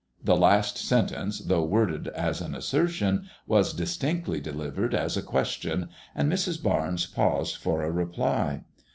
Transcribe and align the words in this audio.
The 0.23 0.35
last 0.35 0.79
sentence, 0.79 1.37
though 1.37 1.63
worded 1.63 2.07
as 2.07 2.41
an 2.41 2.55
assertion, 2.55 3.29
was 3.45 3.71
dis 3.71 3.95
tinctly 3.99 4.41
delivered 4.41 4.95
as 4.95 5.15
a 5.15 5.21
question, 5.21 5.89
and 6.15 6.27
Mrs. 6.33 6.63
Barnes 6.63 7.05
paused 7.05 7.55
for 7.57 7.83
a 7.83 7.91
reply. 7.91 8.63